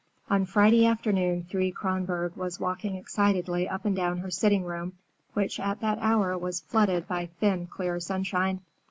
[0.31, 4.93] III On Friday afternoon Thea Kronborg was walking excitedly up and down her sitting room,
[5.33, 8.61] which at that hour was flooded by thin, clear sunshine.